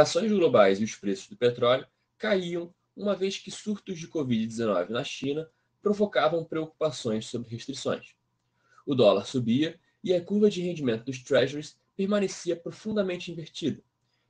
ações 0.00 0.32
globais 0.32 0.80
e 0.80 0.84
os 0.84 0.96
preços 0.96 1.28
do 1.28 1.36
petróleo 1.36 1.86
caíam 2.16 2.72
uma 2.96 3.14
vez 3.14 3.38
que 3.38 3.50
surtos 3.50 3.98
de 3.98 4.08
Covid-19 4.08 4.88
na 4.88 5.04
China 5.04 5.48
provocavam 5.82 6.44
preocupações 6.44 7.26
sobre 7.26 7.50
restrições. 7.50 8.14
O 8.86 8.94
dólar 8.94 9.26
subia 9.26 9.78
e 10.02 10.14
a 10.14 10.24
curva 10.24 10.48
de 10.48 10.62
rendimento 10.62 11.04
dos 11.04 11.22
treasuries 11.22 11.76
permanecia 11.96 12.56
profundamente 12.56 13.30
invertida, 13.30 13.82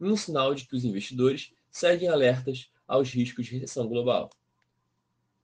um 0.00 0.16
sinal 0.16 0.54
de 0.54 0.66
que 0.66 0.76
os 0.76 0.84
investidores 0.84 1.52
seguem 1.70 2.08
alertas 2.08 2.70
aos 2.86 3.10
riscos 3.10 3.46
de 3.46 3.58
recessão 3.58 3.88
global. 3.88 4.30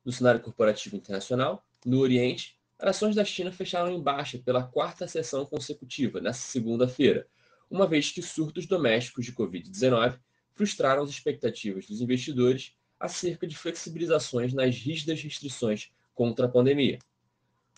No 0.05 0.13
cenário 0.13 0.41
corporativo 0.41 0.97
internacional, 0.97 1.65
no 1.85 2.01
Oriente, 2.01 2.59
ações 2.79 3.15
da 3.15 3.25
China 3.25 3.53
fecharam 3.53 3.91
em 3.91 4.01
baixa 4.01 4.39
pela 4.39 4.63
quarta 4.63 5.07
sessão 5.07 5.47
consecutiva, 5.47 6.21
nesta 6.21 6.43
segunda-feira, 6.43 7.27
uma 7.73 7.87
vez 7.87 8.13
que 8.13 8.21
surtos 8.21 8.67
domésticos 8.67 9.25
de 9.25 9.33
Covid-19 9.33 10.19
frustraram 10.55 11.03
as 11.03 11.09
expectativas 11.09 11.87
dos 11.87 12.03
investidores 12.03 12.75
acerca 13.01 13.47
de 13.47 13.57
flexibilizações 13.57 14.53
nas 14.53 14.77
rígidas 14.77 15.23
restrições 15.23 15.91
contra 16.15 16.45
a 16.45 16.49
pandemia. 16.51 16.99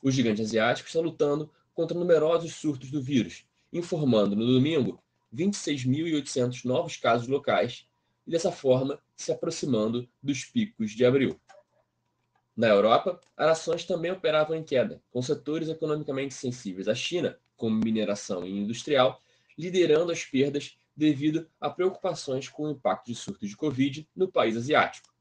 O 0.02 0.10
gigante 0.10 0.42
asiático 0.42 0.88
está 0.88 0.98
lutando 1.00 1.48
contra 1.72 1.96
numerosos 1.96 2.54
surtos 2.56 2.90
do 2.90 3.00
vírus, 3.00 3.46
informando 3.72 4.34
no 4.34 4.44
domingo 4.44 5.00
26.800 5.32 6.64
novos 6.64 6.96
casos 6.96 7.28
locais 7.28 7.86
e, 8.26 8.32
dessa 8.32 8.50
forma, 8.50 9.00
se 9.16 9.30
aproximando 9.30 10.08
dos 10.20 10.44
picos 10.44 10.90
de 10.90 11.04
abril. 11.04 11.40
Na 12.56 12.66
Europa, 12.66 13.20
as 13.36 13.60
ações 13.60 13.84
também 13.84 14.10
operavam 14.10 14.56
em 14.56 14.64
queda, 14.64 15.00
com 15.12 15.22
setores 15.22 15.68
economicamente 15.68 16.34
sensíveis 16.34 16.88
à 16.88 16.94
China, 16.96 17.38
como 17.56 17.76
mineração 17.76 18.44
e 18.44 18.58
industrial, 18.58 19.20
liderando 19.56 20.12
as 20.12 20.24
perdas 20.24 20.76
devido 20.96 21.48
a 21.60 21.68
preocupações 21.68 22.48
com 22.48 22.64
o 22.64 22.70
impacto 22.70 23.06
de 23.06 23.14
surto 23.14 23.46
de 23.46 23.56
Covid 23.56 24.08
no 24.14 24.30
país 24.30 24.56
asiático. 24.56 25.12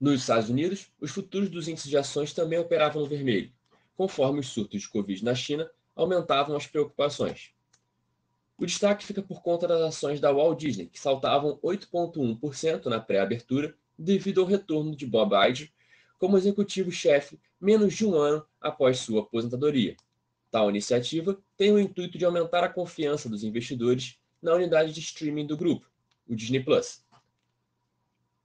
Nos 0.00 0.20
Estados 0.20 0.48
Unidos, 0.48 0.90
os 1.00 1.10
futuros 1.10 1.50
dos 1.50 1.68
índices 1.68 1.90
de 1.90 1.96
ações 1.96 2.32
também 2.32 2.58
operavam 2.58 3.02
no 3.02 3.08
vermelho, 3.08 3.52
conforme 3.96 4.40
os 4.40 4.48
surtos 4.48 4.82
de 4.82 4.88
Covid 4.88 5.24
na 5.24 5.34
China 5.34 5.70
aumentavam 5.94 6.56
as 6.56 6.66
preocupações. 6.66 7.52
O 8.56 8.66
destaque 8.66 9.04
fica 9.04 9.22
por 9.22 9.42
conta 9.42 9.66
das 9.66 9.80
ações 9.80 10.20
da 10.20 10.32
Walt 10.32 10.58
Disney, 10.58 10.86
que 10.86 11.00
saltavam 11.00 11.58
8,1% 11.62 12.86
na 12.86 13.00
pré-abertura 13.00 13.74
devido 13.98 14.40
ao 14.40 14.46
retorno 14.46 14.94
de 14.96 15.06
Bob 15.06 15.34
Iger 15.34 15.70
como 16.18 16.36
executivo-chefe 16.36 17.38
menos 17.60 17.94
de 17.94 18.06
um 18.06 18.14
ano 18.14 18.44
após 18.60 18.98
sua 18.98 19.22
aposentadoria. 19.22 19.96
Tal 20.50 20.68
iniciativa 20.68 21.40
tem 21.56 21.72
o 21.72 21.78
intuito 21.78 22.18
de 22.18 22.24
aumentar 22.24 22.64
a 22.64 22.68
confiança 22.68 23.28
dos 23.28 23.44
investidores 23.44 24.18
na 24.42 24.54
unidade 24.54 24.92
de 24.92 25.00
streaming 25.00 25.46
do 25.46 25.56
grupo, 25.56 25.86
o 26.26 26.34
Disney 26.34 26.62
Plus. 26.62 27.04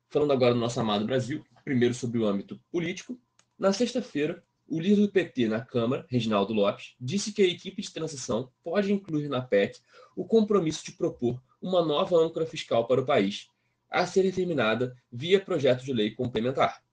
Falando 0.09 0.31
agora 0.31 0.53
do 0.53 0.59
nosso 0.59 0.79
amado 0.79 1.05
Brasil, 1.05 1.43
primeiro 1.63 1.95
sobre 1.95 2.19
o 2.19 2.25
âmbito 2.25 2.59
político, 2.71 3.19
na 3.57 3.73
sexta-feira, 3.73 4.43
o 4.67 4.79
líder 4.79 5.01
do 5.01 5.11
PT 5.11 5.47
na 5.47 5.61
Câmara, 5.61 6.05
Reginaldo 6.09 6.53
Lopes, 6.53 6.95
disse 6.99 7.31
que 7.31 7.41
a 7.41 7.47
equipe 7.47 7.81
de 7.81 7.91
transição 7.91 8.51
pode 8.63 8.91
incluir 8.91 9.27
na 9.27 9.41
PEC 9.41 9.79
o 10.15 10.25
compromisso 10.25 10.85
de 10.85 10.91
propor 10.91 11.41
uma 11.61 11.83
nova 11.83 12.17
âncora 12.17 12.45
fiscal 12.45 12.87
para 12.87 13.01
o 13.01 13.05
país, 13.05 13.49
a 13.89 14.05
ser 14.05 14.23
determinada 14.23 14.95
via 15.11 15.39
projeto 15.39 15.83
de 15.83 15.93
lei 15.93 16.11
complementar. 16.11 16.83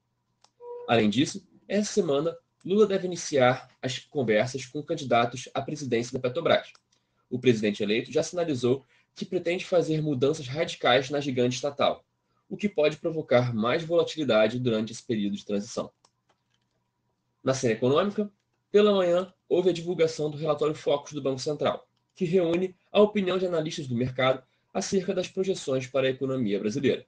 Além 0.87 1.09
disso, 1.09 1.47
essa 1.67 1.91
semana 1.91 2.35
Lula 2.63 2.87
deve 2.87 3.05
iniciar 3.05 3.69
as 3.81 3.99
conversas 3.99 4.65
com 4.65 4.81
candidatos 4.81 5.49
à 5.53 5.61
presidência 5.61 6.13
da 6.13 6.19
Petrobras. 6.19 6.71
O 7.29 7.37
presidente 7.37 7.83
eleito 7.83 8.11
já 8.11 8.23
sinalizou 8.23 8.85
que 9.15 9.25
pretende 9.25 9.65
fazer 9.65 10.01
mudanças 10.01 10.47
radicais 10.47 11.09
na 11.09 11.19
gigante 11.19 11.55
estatal, 11.55 12.05
o 12.49 12.55
que 12.55 12.69
pode 12.69 12.97
provocar 12.97 13.53
mais 13.53 13.83
volatilidade 13.83 14.59
durante 14.59 14.93
esse 14.93 15.03
período 15.03 15.35
de 15.35 15.45
transição. 15.45 15.91
Na 17.43 17.53
cena 17.53 17.73
econômica, 17.73 18.31
pela 18.71 18.93
manhã, 18.93 19.31
houve 19.49 19.69
a 19.69 19.73
divulgação 19.73 20.31
do 20.31 20.37
relatório 20.37 20.73
Focus 20.73 21.13
do 21.13 21.21
Banco 21.21 21.39
Central, 21.39 21.87
que 22.15 22.25
reúne 22.25 22.75
a 22.91 23.01
opinião 23.01 23.37
de 23.37 23.45
analistas 23.45 23.87
do 23.87 23.95
mercado 23.95 24.41
acerca 24.73 25.13
das 25.13 25.27
projeções 25.27 25.85
para 25.85 26.07
a 26.07 26.09
economia 26.09 26.59
brasileira. 26.59 27.05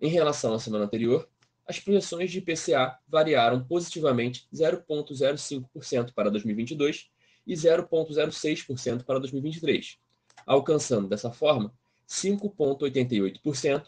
Em 0.00 0.08
relação 0.08 0.52
à 0.52 0.58
semana 0.58 0.84
anterior, 0.84 1.28
as 1.66 1.78
projeções 1.80 2.30
de 2.30 2.38
IPCA 2.38 2.98
variaram 3.08 3.64
positivamente 3.64 4.46
0,05% 4.52 6.12
para 6.12 6.30
2022 6.30 7.08
e 7.46 7.54
0,06% 7.54 9.04
para 9.04 9.18
2023, 9.20 9.98
alcançando 10.46 11.08
dessa 11.08 11.30
forma 11.30 11.72
5,88% 12.08 13.86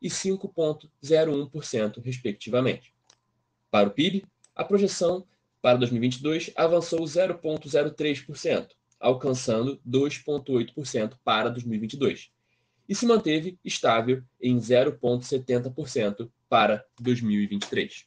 e 0.00 0.08
5,01%, 0.08 2.02
respectivamente. 2.02 2.94
Para 3.70 3.88
o 3.88 3.92
PIB, 3.92 4.24
a 4.54 4.64
projeção 4.64 5.26
para 5.60 5.78
2022 5.78 6.52
avançou 6.54 7.00
0,03%, 7.00 8.68
alcançando 9.00 9.80
2,8% 9.86 11.14
para 11.24 11.50
2022, 11.50 12.30
e 12.88 12.94
se 12.94 13.06
manteve 13.06 13.58
estável 13.64 14.22
em 14.40 14.58
0,70% 14.58 16.28
para 16.48 16.84
2023. 17.00 18.06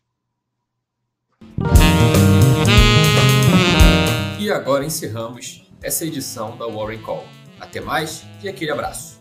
E 4.40 4.52
agora 4.52 4.86
encerramos 4.86 5.70
essa 5.82 6.06
edição 6.06 6.58
da 6.58 6.66
Warren 6.66 7.02
Call. 7.02 7.26
Até 7.60 7.82
mais 7.82 8.24
e 8.42 8.48
aquele 8.48 8.72
abraço. 8.72 9.20